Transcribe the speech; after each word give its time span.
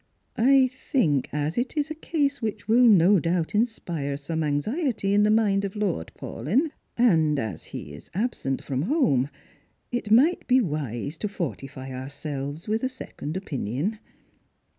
I 0.39 0.67
think, 0.73 1.29
as 1.31 1.59
it 1.59 1.77
is 1.77 1.91
a 1.91 1.93
case 1.93 2.41
which 2.41 2.67
no 2.67 3.19
doubt 3.19 3.53
will 3.53 3.59
inspire 3.61 4.17
some 4.17 4.41
anxiety 4.43 5.13
in 5.13 5.21
the 5.21 5.29
mind 5.29 5.63
of 5.63 5.75
Lord 5.75 6.11
Paulyn, 6.17 6.71
and 6.97 7.37
as 7.37 7.65
he 7.65 7.93
is 7.93 8.09
absent 8.15 8.63
from 8.63 8.81
home, 8.81 9.29
it 9.91 10.09
might 10.09 10.47
be 10.47 10.59
wise 10.59 11.19
to 11.19 11.27
fortify 11.27 11.91
our 11.91 12.09
selves 12.09 12.67
with 12.67 12.81
a 12.81 12.89
second 12.89 13.37
opinion." 13.37 13.99